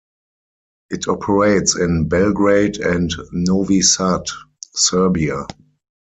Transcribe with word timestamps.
It 0.89 1.07
operates 1.07 1.75
in 1.77 2.07
Belgrade 2.09 2.77
and 2.77 3.13
Novi 3.31 3.83
Sad, 3.83 4.25
Serbia. 4.73 5.45